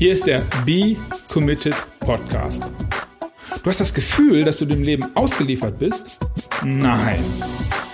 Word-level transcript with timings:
Hier 0.00 0.12
ist 0.12 0.26
der 0.26 0.46
Be 0.64 0.96
Committed 1.30 1.74
Podcast. 2.00 2.70
Du 3.62 3.68
hast 3.68 3.80
das 3.80 3.92
Gefühl, 3.92 4.44
dass 4.46 4.56
du 4.56 4.64
dem 4.64 4.82
Leben 4.82 5.14
ausgeliefert 5.14 5.78
bist? 5.78 6.18
Nein. 6.64 7.22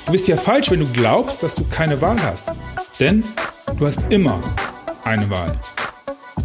Du 0.04 0.12
bist 0.12 0.28
ja 0.28 0.36
falsch, 0.36 0.70
wenn 0.70 0.78
du 0.78 0.86
glaubst, 0.92 1.42
dass 1.42 1.56
du 1.56 1.64
keine 1.64 2.00
Wahl 2.00 2.22
hast. 2.22 2.46
Denn 3.00 3.24
du 3.76 3.86
hast 3.86 4.08
immer 4.12 4.40
eine 5.02 5.28
Wahl. 5.30 5.58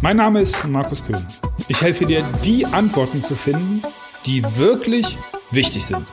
Mein 0.00 0.16
Name 0.16 0.40
ist 0.40 0.66
Markus 0.66 1.04
Köhn. 1.06 1.24
Ich 1.68 1.80
helfe 1.80 2.06
dir, 2.06 2.24
die 2.44 2.66
Antworten 2.66 3.22
zu 3.22 3.36
finden, 3.36 3.84
die 4.26 4.42
wirklich 4.56 5.16
wichtig 5.52 5.86
sind. 5.86 6.12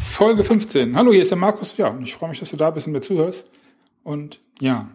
Folge 0.00 0.44
15. 0.44 0.96
Hallo, 0.96 1.10
hier 1.10 1.22
ist 1.22 1.32
der 1.32 1.38
Markus. 1.38 1.76
Ja, 1.76 1.92
ich 2.00 2.14
freue 2.14 2.28
mich, 2.28 2.38
dass 2.38 2.50
du 2.50 2.56
da 2.56 2.70
bist 2.70 2.86
und 2.86 2.92
mir 2.92 3.00
zuhörst. 3.00 3.46
Und 4.04 4.38
ja, 4.60 4.86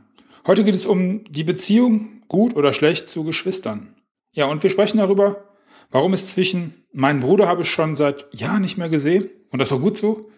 heute 0.46 0.64
geht 0.64 0.76
es 0.76 0.86
um 0.86 1.24
die 1.26 1.44
Beziehung 1.44 2.22
gut 2.28 2.56
oder 2.56 2.74
schlecht 2.74 3.10
zu 3.10 3.24
Geschwistern. 3.24 3.96
Ja, 4.32 4.46
und 4.46 4.64
wir 4.64 4.70
sprechen 4.70 4.98
darüber, 4.98 5.50
warum 5.92 6.14
es 6.14 6.30
zwischen 6.30 6.86
meinen 6.92 7.20
Bruder 7.20 7.48
habe 7.48 7.62
ich 7.62 7.70
schon 7.70 7.96
seit 7.96 8.28
Jahren 8.34 8.62
nicht 8.62 8.78
mehr 8.78 8.90
gesehen 8.90 9.30
und 9.52 9.60
das 9.60 9.72
war 9.72 9.80
gut 9.80 9.96
so. 9.96 10.30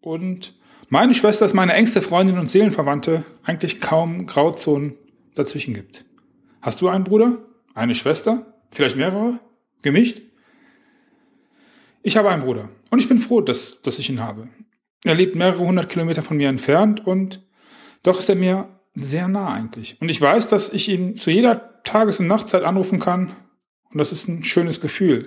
Und 0.00 0.54
meine 0.88 1.14
Schwester 1.14 1.44
ist 1.44 1.54
meine 1.54 1.72
engste 1.72 2.02
Freundin 2.02 2.38
und 2.38 2.48
Seelenverwandte, 2.48 3.24
eigentlich 3.42 3.80
kaum 3.80 4.26
Grauzonen 4.26 4.94
dazwischen 5.34 5.74
gibt. 5.74 6.04
Hast 6.60 6.80
du 6.80 6.88
einen 6.88 7.04
Bruder? 7.04 7.38
Eine 7.74 7.94
Schwester? 7.94 8.54
Vielleicht 8.70 8.96
mehrere? 8.96 9.38
Gemischt? 9.82 10.22
Ich 12.02 12.16
habe 12.16 12.30
einen 12.30 12.42
Bruder 12.42 12.68
und 12.90 13.00
ich 13.00 13.08
bin 13.08 13.18
froh, 13.18 13.40
dass, 13.40 13.82
dass 13.82 13.98
ich 13.98 14.08
ihn 14.08 14.20
habe. 14.20 14.48
Er 15.04 15.14
lebt 15.14 15.36
mehrere 15.36 15.58
hundert 15.58 15.88
Kilometer 15.88 16.22
von 16.22 16.36
mir 16.36 16.48
entfernt 16.48 17.06
und 17.06 17.44
doch 18.02 18.18
ist 18.18 18.28
er 18.28 18.36
mir 18.36 18.68
sehr 18.96 19.28
nah 19.28 19.52
eigentlich. 19.52 20.00
Und 20.00 20.10
ich 20.10 20.20
weiß, 20.20 20.48
dass 20.48 20.70
ich 20.70 20.88
ihn 20.88 21.14
zu 21.14 21.30
jeder 21.30 21.82
Tages- 21.84 22.18
und 22.18 22.26
Nachtzeit 22.26 22.64
anrufen 22.64 22.98
kann 22.98 23.36
und 23.90 23.98
das 23.98 24.10
ist 24.10 24.26
ein 24.26 24.42
schönes 24.42 24.80
Gefühl. 24.80 25.24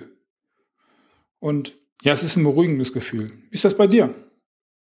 Und 1.38 1.78
ja, 2.02 2.12
es 2.12 2.22
ist 2.22 2.36
ein 2.36 2.44
beruhigendes 2.44 2.92
Gefühl. 2.92 3.30
Wie 3.48 3.54
ist 3.54 3.64
das 3.64 3.76
bei 3.76 3.86
dir? 3.86 4.14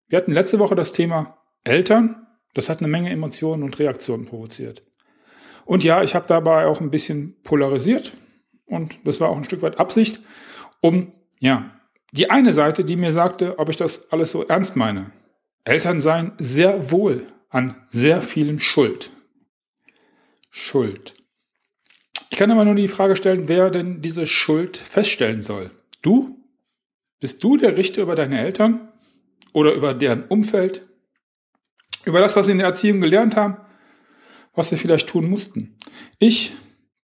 Wir 0.07 0.17
hatten 0.17 0.31
letzte 0.31 0.59
Woche 0.59 0.75
das 0.75 0.91
Thema 0.91 1.37
Eltern. 1.63 2.25
Das 2.53 2.69
hat 2.69 2.79
eine 2.79 2.87
Menge 2.87 3.11
Emotionen 3.11 3.63
und 3.63 3.77
Reaktionen 3.77 4.25
provoziert. 4.25 4.81
Und 5.65 5.83
ja, 5.83 6.01
ich 6.01 6.15
habe 6.15 6.25
dabei 6.27 6.65
auch 6.65 6.81
ein 6.81 6.89
bisschen 6.89 7.39
polarisiert 7.43 8.13
und 8.65 8.97
das 9.03 9.19
war 9.19 9.29
auch 9.29 9.37
ein 9.37 9.43
Stück 9.43 9.61
weit 9.61 9.79
Absicht, 9.79 10.19
um 10.81 11.11
ja 11.39 11.69
die 12.11 12.31
eine 12.31 12.53
Seite, 12.53 12.83
die 12.83 12.95
mir 12.95 13.11
sagte, 13.11 13.59
ob 13.59 13.69
ich 13.69 13.75
das 13.75 14.11
alles 14.11 14.31
so 14.31 14.43
ernst 14.43 14.75
meine. 14.75 15.11
Eltern 15.65 15.99
seien 15.99 16.31
sehr 16.39 16.89
wohl 16.89 17.27
an 17.49 17.75
sehr 17.89 18.21
vielen 18.21 18.59
Schuld. 18.59 19.11
Schuld. 20.51 21.13
Ich 22.29 22.37
kann 22.37 22.51
aber 22.51 22.65
nur 22.65 22.75
die 22.75 22.87
Frage 22.87 23.15
stellen, 23.15 23.47
wer 23.47 23.69
denn 23.69 24.01
diese 24.01 24.27
Schuld 24.27 24.77
feststellen 24.77 25.41
soll. 25.41 25.71
Du? 26.01 26.37
Bist 27.19 27.43
du 27.43 27.57
der 27.57 27.77
Richter 27.77 28.03
über 28.03 28.15
deine 28.15 28.39
Eltern? 28.39 28.91
Oder 29.53 29.73
über 29.73 29.93
deren 29.93 30.23
Umfeld? 30.23 30.87
Über 32.05 32.19
das, 32.19 32.35
was 32.35 32.45
sie 32.45 32.53
in 32.53 32.59
der 32.59 32.67
Erziehung 32.67 33.01
gelernt 33.01 33.35
haben? 33.35 33.57
Was 34.53 34.69
sie 34.69 34.77
vielleicht 34.77 35.09
tun 35.09 35.29
mussten? 35.29 35.77
Ich 36.19 36.55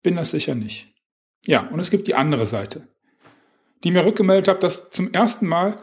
bin 0.01 0.15
das 0.15 0.31
sicher 0.31 0.55
nicht. 0.55 0.87
Ja, 1.45 1.67
und 1.67 1.79
es 1.79 1.89
gibt 1.89 2.07
die 2.07 2.15
andere 2.15 2.45
Seite 2.45 2.87
die 3.83 3.91
mir 3.91 4.05
rückgemeldet 4.05 4.47
hat, 4.47 4.63
dass 4.63 4.89
zum 4.89 5.13
ersten 5.13 5.47
Mal 5.47 5.75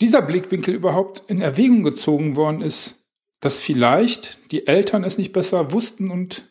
dieser 0.00 0.22
Blickwinkel 0.22 0.74
überhaupt 0.74 1.22
in 1.28 1.40
Erwägung 1.40 1.82
gezogen 1.82 2.36
worden 2.36 2.60
ist, 2.60 3.05
dass 3.40 3.60
vielleicht 3.60 4.52
die 4.52 4.66
Eltern 4.66 5.04
es 5.04 5.18
nicht 5.18 5.32
besser 5.32 5.72
wussten 5.72 6.10
und 6.10 6.42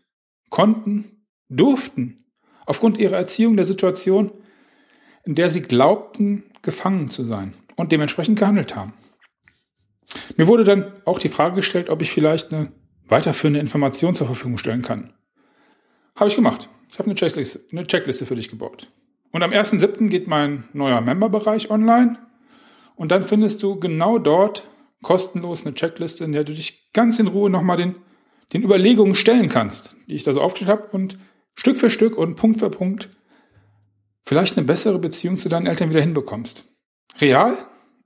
konnten, 0.50 1.25
durften, 1.50 2.25
aufgrund 2.66 2.97
ihrer 2.97 3.17
Erziehung 3.17 3.55
der 3.55 3.66
Situation, 3.66 4.31
in 5.23 5.36
der 5.36 5.50
sie 5.50 5.61
glaubten, 5.61 6.43
gefangen 6.61 7.10
zu 7.10 7.23
sein 7.23 7.54
und 7.76 7.92
dementsprechend 7.92 8.39
gehandelt 8.39 8.76
haben. 8.76 8.93
Mir 10.37 10.48
wurde 10.48 10.64
dann 10.64 10.92
auch 11.05 11.20
die 11.20 11.30
Frage 11.30 11.58
gestellt, 11.58 11.89
ob 11.89 12.02
ich 12.02 12.11
vielleicht 12.11 12.54
eine 12.54 12.67
weiterführende 13.08 13.60
Information 13.60 14.15
zur 14.15 14.27
Verfügung 14.27 14.58
stellen 14.58 14.81
kann. 14.81 15.14
Habe 16.15 16.30
ich 16.30 16.36
gemacht. 16.36 16.70
Ich 16.89 16.99
habe 16.99 17.10
eine 17.10 17.15
Checkliste, 17.15 17.61
eine 17.71 17.86
Checkliste 17.86 18.26
für 18.26 18.36
dich 18.36 18.49
gebaut. 18.49 18.87
Und 19.31 19.43
am 19.43 19.52
1.7. 19.52 20.08
geht 20.08 20.27
mein 20.27 20.64
neuer 20.73 21.02
Member-Bereich 21.02 21.70
online. 21.70 22.17
Und 22.95 23.11
dann 23.11 23.23
findest 23.23 23.61
du 23.64 23.80
genau 23.80 24.17
dort 24.17 24.67
kostenlos 25.05 25.66
eine 25.66 25.76
Checkliste, 25.76 26.23
in 26.23 26.32
der 26.32 26.43
du 26.43 26.52
dich 26.52 26.89
ganz 26.92 27.20
in 27.20 27.27
Ruhe 27.27 27.52
nochmal 27.52 27.77
den, 27.77 27.95
den 28.54 28.64
Überlegungen 28.64 29.14
stellen 29.14 29.49
kannst, 29.49 29.95
die 30.08 30.16
ich 30.16 30.23
da 30.23 30.33
so 30.33 30.42
aufgestellt 30.42 30.71
habe 30.71 30.98
und 30.98 31.20
Stück 31.55 31.77
für 31.77 31.92
Stück 31.92 32.17
und 32.17 32.36
Punkt 32.36 32.58
für 32.58 32.71
Punkt 32.71 33.10
vielleicht 34.26 34.58
eine 34.58 34.66
bessere 34.66 34.98
Beziehung 34.98 35.38
zu 35.38 35.48
deinen 35.48 35.67
Eltern 35.67 35.92
wieder 35.92 36.02
hinbekommst. 36.02 36.66
Real 37.21 37.55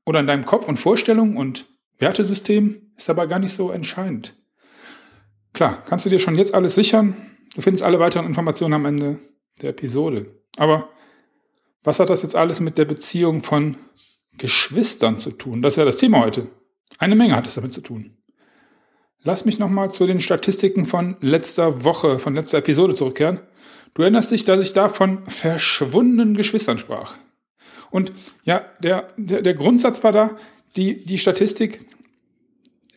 oder 0.06 0.20
in 0.20 0.28
deinem 0.28 0.44
Kopf 0.44 0.68
und 0.68 0.76
Vorstellungen 0.76 1.38
und 1.38 1.68
Wertesystem 2.00 2.92
ist 2.98 3.08
dabei 3.08 3.28
gar 3.28 3.40
nicht 3.40 3.54
so 3.54 3.72
entscheidend. 3.72 4.36
Klar, 5.54 5.82
kannst 5.86 6.06
du 6.06 6.10
dir 6.10 6.20
schon 6.20 6.36
jetzt 6.36 6.54
alles 6.54 6.76
sichern. 6.76 7.16
Du 7.56 7.62
findest 7.62 7.82
alle 7.82 8.00
weiteren 8.00 8.26
Informationen 8.26 8.74
am 8.74 8.86
Ende 8.86 9.20
der 9.62 9.70
Episode. 9.70 10.28
Aber 10.58 10.90
was 11.82 12.02
hat 12.02 12.10
das 12.10 12.24
jetzt 12.24 12.36
alles 12.36 12.60
mit 12.60 12.78
der 12.78 12.84
Beziehung 12.84 13.42
von 13.42 13.78
Geschwistern 14.38 15.18
zu 15.18 15.32
tun? 15.32 15.62
Das 15.62 15.74
ist 15.74 15.78
ja 15.78 15.86
das 15.86 15.98
Thema 15.98 16.20
heute. 16.20 16.50
Eine 16.98 17.16
Menge 17.16 17.36
hat 17.36 17.48
es 17.48 17.56
damit 17.56 17.72
zu 17.72 17.82
tun. 17.82 18.18
Lass 19.22 19.46
mich 19.46 19.60
nochmal 19.60 19.92
zu 19.92 20.06
den 20.06 20.22
Statistiken 20.22 20.86
von 20.86 21.18
letzter 21.20 21.84
Woche, 21.84 22.20
von 22.20 22.36
letzter 22.36 22.60
Episode 22.60 22.94
zurückkehren. 22.94 23.42
Du 23.94 24.02
erinnerst 24.02 24.32
dich, 24.32 24.46
dass 24.46 24.62
ich 24.62 24.74
da 24.74 24.90
von 24.90 25.26
verschwundenen 25.28 26.36
Geschwistern 26.36 26.78
sprach. 26.78 27.16
Und 27.92 28.14
ja, 28.44 28.66
der, 28.82 29.08
der, 29.18 29.42
der 29.42 29.54
Grundsatz 29.56 30.04
war 30.04 30.12
da, 30.12 30.38
die, 30.76 31.04
die 31.06 31.18
Statistik, 31.18 31.86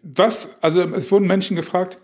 was, 0.03 0.51
also 0.61 0.83
es 0.83 1.11
wurden 1.11 1.27
Menschen 1.27 1.57
gefragt, 1.57 1.97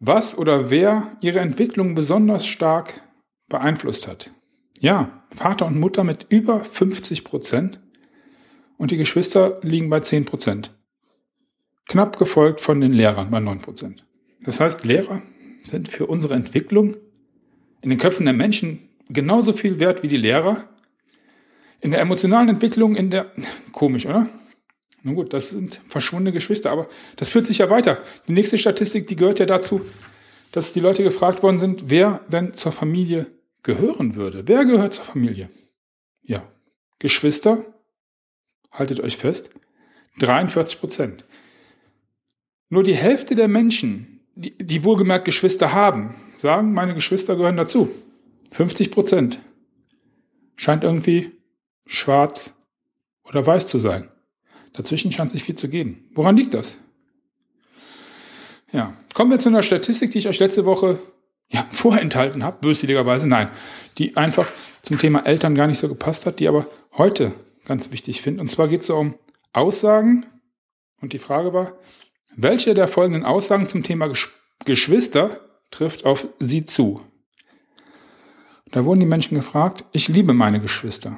was 0.00 0.36
oder 0.36 0.70
wer 0.70 1.10
ihre 1.20 1.40
Entwicklung 1.40 1.94
besonders 1.94 2.46
stark 2.46 3.00
beeinflusst 3.48 4.08
hat. 4.08 4.30
Ja, 4.78 5.24
Vater 5.30 5.66
und 5.66 5.78
Mutter 5.78 6.04
mit 6.04 6.26
über 6.28 6.64
50 6.64 7.24
Prozent 7.24 7.80
und 8.76 8.90
die 8.90 8.96
Geschwister 8.96 9.58
liegen 9.62 9.90
bei 9.90 10.00
10 10.00 10.24
Prozent. 10.24 10.74
Knapp 11.86 12.18
gefolgt 12.18 12.60
von 12.60 12.80
den 12.80 12.92
Lehrern 12.92 13.30
bei 13.30 13.40
9 13.40 13.60
Prozent. 13.60 14.04
Das 14.42 14.60
heißt, 14.60 14.84
Lehrer 14.84 15.22
sind 15.62 15.88
für 15.88 16.06
unsere 16.06 16.34
Entwicklung 16.34 16.96
in 17.82 17.90
den 17.90 17.98
Köpfen 17.98 18.24
der 18.24 18.34
Menschen 18.34 18.88
genauso 19.08 19.52
viel 19.52 19.78
wert 19.78 20.02
wie 20.02 20.08
die 20.08 20.16
Lehrer. 20.16 20.68
In 21.80 21.90
der 21.90 22.00
emotionalen 22.00 22.48
Entwicklung, 22.48 22.96
in 22.96 23.10
der, 23.10 23.30
komisch, 23.72 24.06
oder? 24.06 24.26
Nun 25.02 25.16
gut, 25.16 25.34
das 25.34 25.50
sind 25.50 25.80
verschwundene 25.86 26.32
Geschwister, 26.32 26.70
aber 26.70 26.88
das 27.16 27.28
führt 27.28 27.46
sich 27.46 27.58
ja 27.58 27.68
weiter. 27.68 27.98
Die 28.26 28.32
nächste 28.32 28.56
Statistik, 28.56 29.06
die 29.06 29.16
gehört 29.16 29.38
ja 29.38 29.44
dazu, 29.44 29.84
dass 30.52 30.72
die 30.72 30.80
Leute 30.80 31.02
gefragt 31.02 31.42
worden 31.42 31.58
sind, 31.58 31.90
wer 31.90 32.20
denn 32.28 32.54
zur 32.54 32.72
Familie 32.72 33.26
gehören 33.62 34.14
würde. 34.14 34.44
Wer 34.46 34.64
gehört 34.64 34.94
zur 34.94 35.04
Familie? 35.04 35.50
Ja, 36.22 36.48
Geschwister, 36.98 37.66
haltet 38.72 39.00
euch 39.00 39.18
fest, 39.18 39.50
43 40.20 40.80
Prozent. 40.80 41.24
Nur 42.68 42.82
die 42.82 42.94
Hälfte 42.94 43.34
der 43.34 43.48
Menschen, 43.48 44.20
die, 44.34 44.56
die 44.56 44.84
wohlgemerkt 44.84 45.24
Geschwister 45.24 45.72
haben, 45.72 46.14
sagen, 46.36 46.72
meine 46.72 46.94
Geschwister 46.94 47.36
gehören 47.36 47.56
dazu. 47.56 47.90
50 48.52 48.90
Prozent. 48.90 49.38
Scheint 50.56 50.84
irgendwie 50.84 51.32
schwarz 51.86 52.52
oder 53.24 53.46
weiß 53.46 53.66
zu 53.66 53.78
sein. 53.78 54.08
Dazwischen 54.72 55.12
scheint 55.12 55.30
sich 55.30 55.42
viel 55.42 55.54
zu 55.56 55.68
geben. 55.68 56.08
Woran 56.14 56.36
liegt 56.36 56.54
das? 56.54 56.76
Ja, 58.72 58.96
kommen 59.14 59.30
wir 59.30 59.38
zu 59.38 59.48
einer 59.48 59.62
Statistik, 59.62 60.10
die 60.10 60.18
ich 60.18 60.28
euch 60.28 60.40
letzte 60.40 60.64
Woche 60.64 60.98
ja, 61.48 61.66
vorenthalten 61.70 62.42
habe, 62.42 62.58
böswilligerweise, 62.60 63.28
nein, 63.28 63.50
die 63.98 64.16
einfach 64.16 64.50
zum 64.82 64.98
Thema 64.98 65.20
Eltern 65.26 65.54
gar 65.54 65.66
nicht 65.66 65.78
so 65.78 65.88
gepasst 65.88 66.26
hat, 66.26 66.40
die 66.40 66.48
aber 66.48 66.66
heute 66.96 67.32
ganz 67.64 67.92
wichtig 67.92 68.20
finde. 68.20 68.40
Und 68.40 68.48
zwar 68.48 68.68
geht 68.68 68.80
es 68.80 68.90
um 68.90 69.14
Aussagen 69.52 70.26
und 71.00 71.12
die 71.12 71.18
Frage 71.18 71.52
war, 71.52 71.78
welche 72.36 72.74
der 72.74 72.88
folgenden 72.88 73.24
Aussagen 73.24 73.66
zum 73.66 73.82
Thema 73.82 74.10
Geschwister 74.64 75.40
trifft 75.70 76.04
auf 76.04 76.28
sie 76.38 76.64
zu? 76.64 77.00
Da 78.70 78.84
wurden 78.84 79.00
die 79.00 79.06
Menschen 79.06 79.36
gefragt, 79.36 79.84
ich 79.92 80.08
liebe 80.08 80.32
meine 80.32 80.60
Geschwister. 80.60 81.16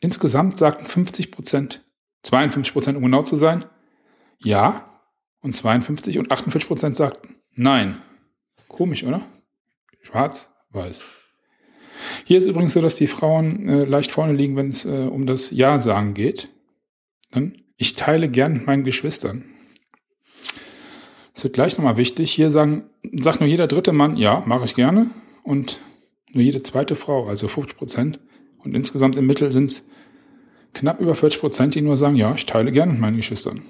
Insgesamt 0.00 0.58
sagten 0.58 0.86
50 0.86 1.30
Prozent, 1.30 1.84
52 2.22 2.72
Prozent 2.72 2.96
um 2.98 3.04
genau 3.04 3.22
zu 3.22 3.36
sein, 3.36 3.64
ja, 4.38 4.86
und 5.40 5.54
52 5.54 6.18
und 6.18 6.30
48 6.30 6.68
Prozent 6.68 6.96
sagten 6.96 7.36
nein. 7.54 8.00
Komisch, 8.68 9.04
oder? 9.04 9.22
Schwarz, 10.00 10.50
weiß. 10.70 11.00
Hier 12.24 12.38
ist 12.38 12.46
übrigens 12.46 12.72
so, 12.72 12.80
dass 12.80 12.96
die 12.96 13.06
Frauen 13.06 13.68
äh, 13.68 13.84
leicht 13.84 14.10
vorne 14.10 14.32
liegen, 14.32 14.56
wenn 14.56 14.68
es 14.68 14.84
äh, 14.84 15.08
um 15.10 15.26
das 15.26 15.50
Ja-Sagen 15.50 16.14
geht. 16.14 16.48
Dann, 17.30 17.56
ich 17.80 17.94
teile 17.94 18.28
gern 18.28 18.52
mit 18.52 18.66
meinen 18.66 18.84
Geschwistern. 18.84 19.42
Es 21.34 21.42
wird 21.42 21.54
gleich 21.54 21.78
nochmal 21.78 21.96
wichtig. 21.96 22.30
Hier 22.30 22.50
sagen, 22.50 22.84
sagt 23.10 23.40
nur 23.40 23.48
jeder 23.48 23.66
dritte 23.68 23.94
Mann, 23.94 24.18
ja, 24.18 24.42
mache 24.44 24.66
ich 24.66 24.74
gerne. 24.74 25.10
Und 25.42 25.80
nur 26.30 26.44
jede 26.44 26.60
zweite 26.60 26.94
Frau, 26.94 27.26
also 27.26 27.48
50 27.48 27.78
Prozent. 27.78 28.20
Und 28.58 28.74
insgesamt 28.74 29.16
im 29.16 29.26
Mittel 29.26 29.50
sind 29.50 29.70
es 29.70 29.82
knapp 30.74 31.00
über 31.00 31.14
40 31.14 31.40
Prozent, 31.40 31.74
die 31.74 31.80
nur 31.80 31.96
sagen, 31.96 32.16
ja, 32.16 32.34
ich 32.34 32.44
teile 32.44 32.70
gerne 32.70 32.92
mit 32.92 33.00
meinen 33.00 33.16
Geschwistern. 33.16 33.62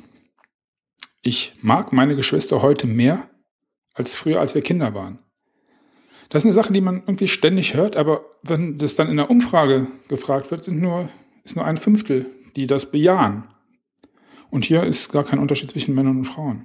Ich 1.22 1.54
mag 1.62 1.92
meine 1.92 2.16
Geschwister 2.16 2.62
heute 2.62 2.88
mehr 2.88 3.30
als 3.94 4.16
früher, 4.16 4.40
als 4.40 4.56
wir 4.56 4.62
Kinder 4.62 4.92
waren. 4.92 5.20
Das 6.30 6.42
ist 6.42 6.46
eine 6.46 6.54
Sache, 6.54 6.72
die 6.72 6.80
man 6.80 6.96
irgendwie 7.06 7.28
ständig 7.28 7.74
hört, 7.74 7.96
aber 7.96 8.24
wenn 8.42 8.76
das 8.76 8.96
dann 8.96 9.08
in 9.08 9.18
der 9.18 9.30
Umfrage 9.30 9.86
gefragt 10.08 10.50
wird, 10.50 10.64
sind 10.64 10.80
nur, 10.80 11.08
ist 11.44 11.54
nur 11.54 11.64
ein 11.64 11.76
Fünftel, 11.76 12.26
die 12.56 12.66
das 12.66 12.90
bejahen. 12.90 13.44
Und 14.50 14.64
hier 14.64 14.82
ist 14.84 15.12
gar 15.12 15.24
kein 15.24 15.38
Unterschied 15.38 15.70
zwischen 15.70 15.94
Männern 15.94 16.18
und 16.18 16.24
Frauen. 16.24 16.64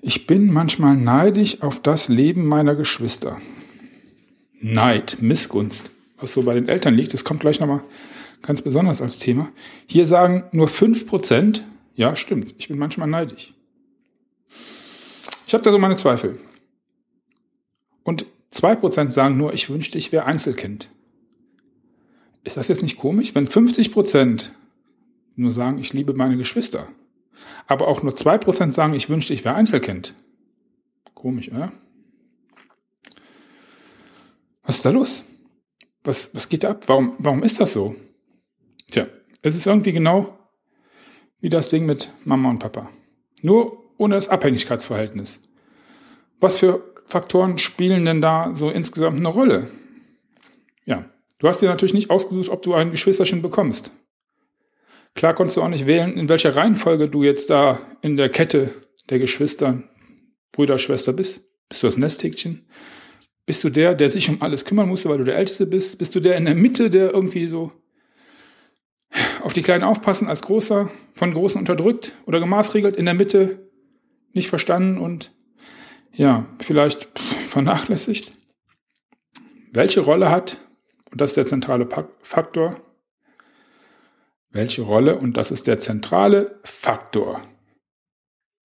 Ich 0.00 0.26
bin 0.26 0.52
manchmal 0.52 0.96
neidisch 0.96 1.62
auf 1.62 1.80
das 1.80 2.08
Leben 2.08 2.46
meiner 2.46 2.74
Geschwister. 2.74 3.38
Neid, 4.60 5.18
Missgunst, 5.20 5.90
was 6.18 6.32
so 6.32 6.42
bei 6.42 6.54
den 6.54 6.68
Eltern 6.68 6.94
liegt, 6.94 7.12
das 7.12 7.24
kommt 7.24 7.40
gleich 7.40 7.60
nochmal 7.60 7.82
ganz 8.42 8.62
besonders 8.62 9.02
als 9.02 9.18
Thema. 9.18 9.48
Hier 9.86 10.06
sagen 10.06 10.44
nur 10.52 10.68
5%, 10.68 11.60
ja, 11.94 12.16
stimmt, 12.16 12.54
ich 12.58 12.68
bin 12.68 12.78
manchmal 12.78 13.08
neidisch. 13.08 13.50
Ich 15.46 15.54
habe 15.54 15.62
da 15.62 15.70
so 15.70 15.78
meine 15.78 15.96
Zweifel. 15.96 16.38
Und 18.02 18.26
2% 18.52 19.10
sagen 19.10 19.36
nur, 19.36 19.52
ich 19.54 19.70
wünschte, 19.70 19.98
ich 19.98 20.12
wäre 20.12 20.26
Einzelkind. 20.26 20.88
Ist 22.44 22.56
das 22.56 22.68
jetzt 22.68 22.82
nicht 22.82 22.98
komisch, 22.98 23.34
wenn 23.34 23.46
50% 23.46 24.50
nur 25.36 25.50
sagen, 25.50 25.78
ich 25.78 25.92
liebe 25.92 26.14
meine 26.14 26.36
Geschwister, 26.36 26.86
aber 27.66 27.88
auch 27.88 28.02
nur 28.02 28.12
2% 28.12 28.72
sagen, 28.72 28.94
ich 28.94 29.08
wünschte, 29.08 29.34
ich 29.34 29.44
wäre 29.44 29.54
Einzelkind? 29.54 30.14
Komisch, 31.14 31.50
oder? 31.50 31.72
Was 34.62 34.76
ist 34.76 34.84
da 34.84 34.90
los? 34.90 35.24
Was, 36.02 36.34
was 36.34 36.48
geht 36.48 36.64
da 36.64 36.70
ab? 36.70 36.84
Warum, 36.86 37.14
warum 37.18 37.42
ist 37.42 37.60
das 37.60 37.72
so? 37.72 37.94
Tja, 38.90 39.06
es 39.42 39.56
ist 39.56 39.66
irgendwie 39.66 39.92
genau 39.92 40.38
wie 41.40 41.48
das 41.48 41.68
Ding 41.68 41.86
mit 41.86 42.10
Mama 42.24 42.50
und 42.50 42.58
Papa. 42.58 42.90
Nur 43.42 43.84
ohne 43.98 44.14
das 44.14 44.28
Abhängigkeitsverhältnis. 44.28 45.40
Was 46.40 46.58
für 46.58 46.94
Faktoren 47.06 47.58
spielen 47.58 48.04
denn 48.04 48.20
da 48.20 48.54
so 48.54 48.70
insgesamt 48.70 49.18
eine 49.18 49.28
Rolle? 49.28 49.70
Ja, 50.84 51.04
du 51.38 51.48
hast 51.48 51.60
dir 51.60 51.68
natürlich 51.68 51.94
nicht 51.94 52.10
ausgesucht, 52.10 52.48
ob 52.48 52.62
du 52.62 52.74
ein 52.74 52.90
Geschwisterchen 52.90 53.42
bekommst. 53.42 53.92
Klar 55.14 55.34
konntest 55.34 55.56
du 55.56 55.62
auch 55.62 55.68
nicht 55.68 55.86
wählen, 55.86 56.16
in 56.16 56.28
welcher 56.28 56.56
Reihenfolge 56.56 57.08
du 57.08 57.22
jetzt 57.22 57.50
da 57.50 57.78
in 58.02 58.16
der 58.16 58.28
Kette 58.28 58.74
der 59.08 59.18
Geschwister, 59.18 59.82
Brüder, 60.52 60.78
Schwester 60.78 61.12
bist. 61.12 61.42
Bist 61.68 61.82
du 61.82 61.86
das 61.86 61.96
Nesthäkchen? 61.96 62.66
Bist 63.46 63.62
du 63.62 63.70
der, 63.70 63.94
der 63.94 64.08
sich 64.08 64.28
um 64.28 64.40
alles 64.40 64.64
kümmern 64.64 64.88
musste, 64.88 65.08
weil 65.08 65.18
du 65.18 65.24
der 65.24 65.36
Älteste 65.36 65.66
bist? 65.66 65.98
Bist 65.98 66.14
du 66.14 66.20
der 66.20 66.36
in 66.36 66.46
der 66.46 66.54
Mitte, 66.54 66.90
der 66.90 67.12
irgendwie 67.12 67.46
so 67.46 67.72
auf 69.42 69.52
die 69.52 69.62
Kleinen 69.62 69.84
aufpassen 69.84 70.28
als 70.28 70.42
Großer, 70.42 70.90
von 71.14 71.32
Großen 71.32 71.60
unterdrückt 71.60 72.14
oder 72.26 72.40
gemaßregelt, 72.40 72.96
in 72.96 73.04
der 73.04 73.14
Mitte 73.14 73.68
nicht 74.32 74.48
verstanden 74.48 74.98
und 74.98 75.32
ja, 76.12 76.46
vielleicht 76.58 77.18
vernachlässigt? 77.18 78.32
Welche 79.72 80.00
Rolle 80.00 80.30
hat, 80.30 80.58
und 81.10 81.20
das 81.20 81.32
ist 81.32 81.36
der 81.36 81.46
zentrale 81.46 81.88
Faktor, 82.22 82.80
welche 84.54 84.82
Rolle, 84.82 85.18
und 85.18 85.36
das 85.36 85.50
ist 85.50 85.66
der 85.66 85.76
zentrale 85.76 86.58
Faktor, 86.62 87.42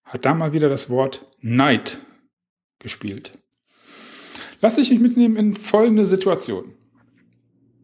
hat 0.06 0.24
da 0.24 0.33
mal 0.33 0.53
wieder 0.53 0.69
das 0.69 0.89
Wort 0.89 1.25
Neid 1.41 1.97
gespielt. 2.77 3.31
Lass 4.62 4.75
dich 4.75 4.91
mich 4.91 5.00
mitnehmen 5.00 5.36
in 5.36 5.53
folgende 5.53 6.06
Situation. 6.06 6.75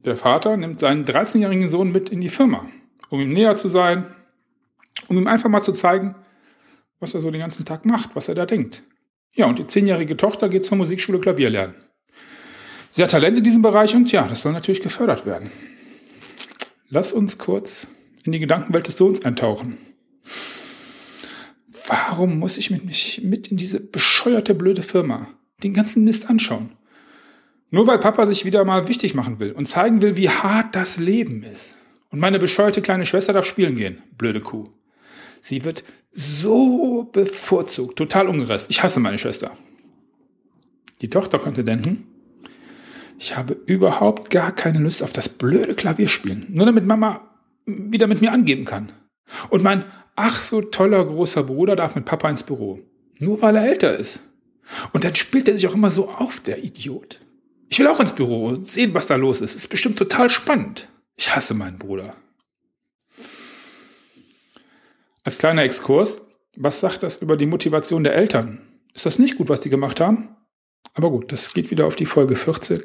Der 0.06 0.16
Vater 0.16 0.56
nimmt 0.56 0.80
seinen 0.80 1.04
13-jährigen 1.04 1.68
Sohn 1.68 1.92
mit 1.92 2.12
in 2.12 2.22
die 2.22 2.30
Firma, 2.30 2.68
um 3.10 3.20
ihm 3.20 3.34
näher 3.34 3.56
zu 3.56 3.70
sein, 3.70 4.14
um 5.08 5.18
ihm 5.18 5.28
einfach 5.28 5.50
mal 5.50 5.64
zu 5.64 5.72
zeigen, 5.72 6.16
was 7.00 7.16
er 7.16 7.22
so 7.22 7.32
den 7.32 7.42
ganzen 7.42 7.66
Tag 7.66 7.86
macht, 7.86 8.16
was 8.16 8.30
er 8.30 8.36
da 8.36 8.46
denkt. 8.46 8.84
Ja, 9.34 9.48
und 9.48 9.58
die 9.58 9.66
zehnjährige 9.66 10.16
Tochter 10.16 10.48
geht 10.48 10.64
zur 10.64 10.78
Musikschule 10.78 11.20
Klavier 11.20 11.50
lernen. 11.50 11.74
Sie 12.92 13.02
hat 13.02 13.12
Talent 13.12 13.38
in 13.38 13.44
diesem 13.44 13.64
Bereich 13.64 13.96
und 13.96 14.12
ja, 14.12 14.28
das 14.28 14.44
soll 14.44 14.54
natürlich 14.54 14.82
gefördert 14.82 15.26
werden. 15.26 15.50
Lass 16.90 17.12
uns 17.12 17.40
kurz 17.40 17.88
in 18.26 18.34
die 18.34 18.40
Gedankenwelt 18.40 18.88
des 18.88 18.98
Sohns 18.98 19.24
eintauchen. 19.24 19.78
Warum 21.88 22.40
muss 22.40 22.58
ich 22.58 22.72
mich 22.72 23.22
mit 23.24 23.48
in 23.48 23.58
diese 23.58 23.80
bescheuerte 23.80 24.54
blöde 24.54 24.84
Firma? 24.84 25.30
den 25.64 25.74
ganzen 25.74 26.04
Mist 26.04 26.30
anschauen. 26.30 26.72
Nur 27.72 27.88
weil 27.88 28.00
Papa 28.00 28.26
sich 28.26 28.46
wieder 28.46 28.64
mal 28.64 28.88
wichtig 28.88 29.16
machen 29.16 29.40
will 29.40 29.52
und 29.52 29.66
zeigen 29.66 30.02
will, 30.02 30.16
wie 30.16 30.30
hart 30.30 30.76
das 30.76 30.98
Leben 30.98 31.44
ist. 31.44 31.76
Und 32.10 32.20
meine 32.20 32.40
bescheuerte 32.40 32.82
kleine 32.82 33.06
Schwester 33.06 33.34
darf 33.34 33.46
spielen 33.46 33.76
gehen. 33.76 34.02
Blöde 34.18 34.40
Kuh. 34.40 34.66
Sie 35.42 35.66
wird 35.66 35.84
so 36.12 37.10
bevorzugt, 37.12 37.98
total 37.98 38.28
ungerecht. 38.28 38.68
Ich 38.70 38.82
hasse 38.82 39.00
meine 39.00 39.20
Schwester. 39.20 39.52
Die 41.02 41.10
Tochter 41.10 41.40
konnte 41.40 41.64
denken, 41.64 42.08
ich 43.20 43.36
habe 43.36 43.58
überhaupt 43.66 44.30
gar 44.30 44.54
keine 44.54 44.80
Lust 44.80 45.04
auf 45.04 45.12
das 45.12 45.30
blöde 45.30 45.76
Klavierspielen. 45.76 46.48
Nur 46.50 46.66
damit 46.66 46.86
Mama 46.86 47.35
wieder 47.66 48.08
mit 48.08 48.22
mir 48.22 48.32
angeben 48.32 48.66
kann. 48.66 48.92
Und 49.50 49.64
mein 49.64 49.86
ach 50.16 50.40
so 50.40 50.62
toller 50.62 51.04
großer 51.06 51.44
Bruder 51.44 51.76
darf 51.76 51.96
mit 51.96 52.06
Papa 52.06 52.30
ins 52.30 52.44
Büro. 52.44 52.80
Nur 53.20 53.42
weil 53.42 53.56
er 53.56 53.68
älter 53.68 53.96
ist. 53.98 54.20
Und 54.94 55.04
dann 55.04 55.16
spielt 55.16 55.48
er 55.48 55.56
sich 55.56 55.68
auch 55.68 55.76
immer 55.76 55.90
so 55.90 56.10
auf, 56.10 56.40
der 56.40 56.64
Idiot. 56.64 57.20
Ich 57.70 57.80
will 57.80 57.88
auch 57.88 58.00
ins 58.00 58.14
Büro 58.14 58.48
und 58.48 58.68
sehen, 58.68 58.94
was 58.94 59.08
da 59.08 59.16
los 59.16 59.42
ist. 59.42 59.56
Ist 59.56 59.70
bestimmt 59.70 59.98
total 59.98 60.30
spannend. 60.30 60.88
Ich 61.16 61.36
hasse 61.36 61.54
meinen 61.54 61.80
Bruder. 61.80 62.16
Als 65.24 65.38
kleiner 65.38 65.64
Exkurs, 65.64 66.22
was 66.56 66.80
sagt 66.80 67.04
das 67.04 67.18
über 67.18 67.38
die 67.38 67.48
Motivation 67.48 68.04
der 68.04 68.16
Eltern? 68.16 68.62
Ist 68.94 69.06
das 69.06 69.20
nicht 69.20 69.38
gut, 69.38 69.50
was 69.50 69.62
die 69.62 69.70
gemacht 69.70 70.00
haben? 70.00 70.36
Aber 70.94 71.10
gut, 71.10 71.32
das 71.32 71.54
geht 71.54 71.72
wieder 71.72 71.86
auf 71.86 71.96
die 71.96 72.06
Folge 72.06 72.36
14. 72.36 72.82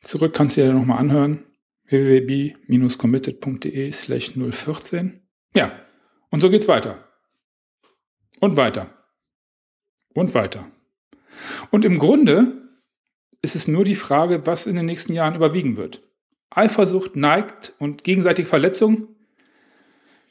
Zurück 0.00 0.34
kannst 0.34 0.56
du 0.56 0.60
dir 0.60 0.68
ja 0.68 0.72
nochmal 0.72 0.98
anhören. 0.98 1.44
www.committed.de 1.88 3.92
slash 3.92 4.32
014. 4.34 5.20
Ja, 5.54 5.72
und 6.30 6.40
so 6.40 6.50
geht's 6.50 6.68
weiter. 6.68 7.04
Und 8.40 8.56
weiter 8.56 8.96
und 10.16 10.34
weiter. 10.34 10.66
Und 11.70 11.84
im 11.84 11.98
Grunde 11.98 12.68
ist 13.42 13.54
es 13.54 13.68
nur 13.68 13.84
die 13.84 13.94
Frage, 13.94 14.46
was 14.46 14.66
in 14.66 14.76
den 14.76 14.86
nächsten 14.86 15.12
Jahren 15.12 15.36
überwiegen 15.36 15.76
wird. 15.76 16.00
Eifersucht, 16.50 17.16
Neigt 17.16 17.74
und 17.78 18.02
gegenseitige 18.02 18.48
Verletzung, 18.48 19.08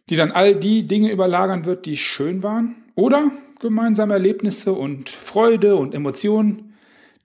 die 0.09 0.15
dann 0.15 0.31
all 0.31 0.55
die 0.55 0.85
Dinge 0.85 1.11
überlagern 1.11 1.65
wird, 1.65 1.85
die 1.85 1.97
schön 1.97 2.43
waren, 2.43 2.75
oder 2.95 3.31
gemeinsame 3.59 4.13
Erlebnisse 4.13 4.73
und 4.73 5.09
Freude 5.09 5.75
und 5.75 5.93
Emotionen, 5.93 6.73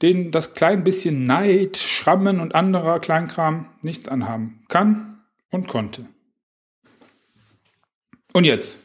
denen 0.03 0.31
das 0.31 0.55
klein 0.55 0.85
bisschen 0.85 1.25
Neid, 1.25 1.77
Schrammen 1.77 2.41
und 2.41 2.55
anderer 2.55 3.01
Kleinkram 3.01 3.67
nichts 3.83 4.09
anhaben 4.09 4.65
kann 4.69 5.21
und 5.51 5.69
konnte. 5.69 6.07
Und 8.33 8.45
jetzt? 8.45 8.77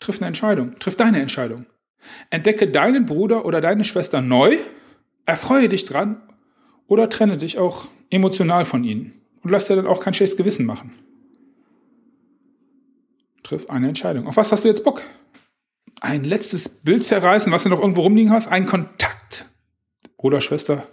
Triff 0.00 0.18
eine 0.18 0.28
Entscheidung, 0.28 0.78
triff 0.78 0.96
deine 0.96 1.20
Entscheidung. 1.20 1.66
Entdecke 2.30 2.68
deinen 2.68 3.06
Bruder 3.06 3.44
oder 3.44 3.60
deine 3.60 3.84
Schwester 3.84 4.20
neu, 4.20 4.58
erfreue 5.26 5.68
dich 5.68 5.84
dran 5.84 6.20
oder 6.86 7.08
trenne 7.08 7.38
dich 7.38 7.58
auch 7.58 7.86
emotional 8.10 8.64
von 8.64 8.84
ihnen 8.84 9.20
und 9.42 9.50
lass 9.50 9.66
dir 9.66 9.76
dann 9.76 9.86
auch 9.86 10.00
kein 10.00 10.14
schlechtes 10.14 10.36
Gewissen 10.36 10.66
machen. 10.66 10.92
Triff 13.42 13.68
eine 13.68 13.88
Entscheidung. 13.88 14.26
Auf 14.26 14.36
was 14.36 14.52
hast 14.52 14.64
du 14.64 14.68
jetzt 14.68 14.84
Bock? 14.84 15.02
Ein 16.00 16.24
letztes 16.24 16.68
Bild 16.68 17.04
zerreißen, 17.04 17.52
was 17.52 17.62
du 17.62 17.68
noch 17.68 17.80
irgendwo 17.80 18.02
rumliegen 18.02 18.32
hast? 18.32 18.48
Ein 18.48 18.66
Kontakt. 18.66 19.13
Bruder, 20.24 20.40
Schwester, 20.40 20.86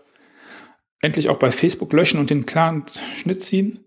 endlich 1.01 1.29
auch 1.29 1.37
bei 1.37 1.53
Facebook 1.53 1.93
löschen 1.93 2.19
und 2.19 2.29
den 2.29 2.45
klaren 2.45 2.83
Schnitt 3.15 3.41
ziehen? 3.41 3.79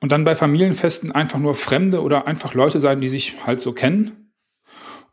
Und 0.00 0.10
dann 0.10 0.24
bei 0.24 0.34
Familienfesten 0.34 1.12
einfach 1.12 1.38
nur 1.38 1.54
Fremde 1.54 2.00
oder 2.00 2.26
einfach 2.26 2.54
Leute 2.54 2.80
sein, 2.80 3.02
die 3.02 3.10
sich 3.10 3.44
halt 3.44 3.60
so 3.60 3.74
kennen? 3.74 4.32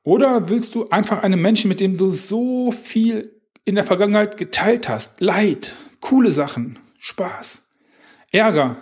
Oder 0.04 0.48
willst 0.48 0.74
du 0.74 0.86
einfach 0.86 1.22
einen 1.22 1.42
Menschen, 1.42 1.68
mit 1.68 1.82
dem 1.82 1.98
du 1.98 2.12
so 2.12 2.72
viel 2.72 3.42
in 3.66 3.76
der 3.76 3.84
Vergangenheit 3.84 4.38
geteilt 4.38 4.88
hast, 4.88 5.20
Leid, 5.20 5.76
coole 6.00 6.32
Sachen, 6.32 6.80
Spaß, 7.02 7.62
Ärger, 8.32 8.78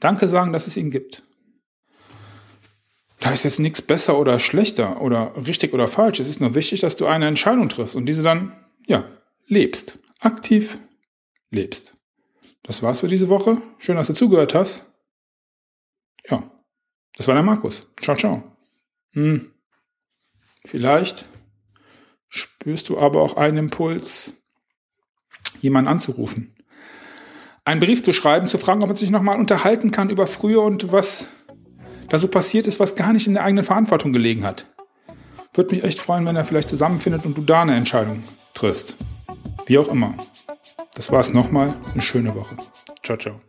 Danke 0.00 0.28
sagen, 0.28 0.52
dass 0.52 0.66
es 0.66 0.76
ihn 0.76 0.90
gibt? 0.90 1.22
Da 3.20 3.32
ist 3.32 3.44
jetzt 3.44 3.58
nichts 3.58 3.80
besser 3.80 4.18
oder 4.18 4.38
schlechter 4.38 5.00
oder 5.00 5.32
richtig 5.46 5.72
oder 5.72 5.88
falsch. 5.88 6.20
Es 6.20 6.28
ist 6.28 6.42
nur 6.42 6.54
wichtig, 6.54 6.80
dass 6.80 6.96
du 6.96 7.06
eine 7.06 7.26
Entscheidung 7.26 7.70
triffst 7.70 7.96
und 7.96 8.04
diese 8.04 8.22
dann, 8.22 8.52
ja, 8.86 9.06
lebst. 9.50 9.98
Aktiv 10.20 10.78
lebst. 11.50 11.94
Das 12.62 12.82
war's 12.82 13.00
für 13.00 13.08
diese 13.08 13.28
Woche. 13.28 13.60
Schön, 13.78 13.96
dass 13.96 14.06
du 14.06 14.12
zugehört 14.12 14.54
hast. 14.54 14.86
Ja, 16.28 16.50
das 17.16 17.26
war 17.26 17.34
der 17.34 17.42
Markus. 17.42 17.86
Ciao, 17.98 18.16
ciao. 18.16 18.42
Hm. 19.12 19.52
Vielleicht 20.64 21.26
spürst 22.28 22.88
du 22.90 22.98
aber 22.98 23.22
auch 23.22 23.36
einen 23.36 23.56
Impuls, 23.56 24.34
jemanden 25.60 25.88
anzurufen. 25.88 26.54
Einen 27.64 27.80
Brief 27.80 28.02
zu 28.02 28.12
schreiben, 28.12 28.46
zu 28.46 28.58
fragen, 28.58 28.82
ob 28.82 28.88
man 28.88 28.96
sich 28.96 29.10
nochmal 29.10 29.38
unterhalten 29.38 29.90
kann 29.90 30.10
über 30.10 30.26
früher 30.26 30.62
und 30.62 30.92
was 30.92 31.28
da 32.08 32.18
so 32.18 32.28
passiert 32.28 32.66
ist, 32.66 32.80
was 32.80 32.96
gar 32.96 33.12
nicht 33.12 33.26
in 33.26 33.34
der 33.34 33.44
eigenen 33.44 33.64
Verantwortung 33.64 34.12
gelegen 34.12 34.44
hat. 34.44 34.66
Würde 35.54 35.74
mich 35.74 35.84
echt 35.84 35.98
freuen, 35.98 36.26
wenn 36.26 36.36
er 36.36 36.44
vielleicht 36.44 36.68
zusammenfindet 36.68 37.24
und 37.24 37.36
du 37.36 37.42
da 37.42 37.62
eine 37.62 37.76
Entscheidung 37.76 38.22
triffst. 38.54 38.96
Wie 39.70 39.78
auch 39.78 39.86
immer. 39.86 40.14
Das 40.96 41.12
war 41.12 41.20
es 41.20 41.32
nochmal. 41.32 41.72
Eine 41.92 42.02
schöne 42.02 42.34
Woche. 42.34 42.56
Ciao, 43.04 43.16
ciao. 43.16 43.40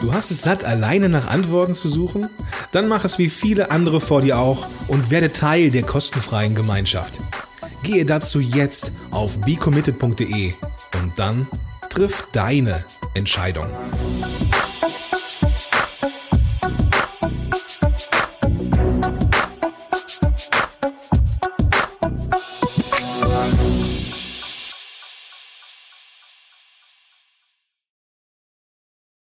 Du 0.00 0.14
hast 0.14 0.30
es 0.30 0.40
satt, 0.40 0.64
alleine 0.64 1.10
nach 1.10 1.26
Antworten 1.26 1.74
zu 1.74 1.86
suchen? 1.86 2.30
Dann 2.72 2.88
mach 2.88 3.04
es 3.04 3.18
wie 3.18 3.28
viele 3.28 3.70
andere 3.70 4.00
vor 4.00 4.22
dir 4.22 4.38
auch 4.38 4.68
und 4.88 5.10
werde 5.10 5.30
Teil 5.30 5.70
der 5.70 5.82
kostenfreien 5.82 6.54
Gemeinschaft. 6.54 7.20
Gehe 7.82 8.06
dazu 8.06 8.40
jetzt 8.40 8.90
auf 9.10 9.38
becommitted.de 9.42 10.54
und 11.02 11.12
dann 11.18 11.46
triff 11.90 12.26
deine 12.32 12.86
Entscheidung. 13.12 13.66